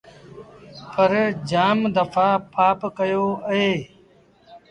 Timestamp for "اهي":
3.49-3.67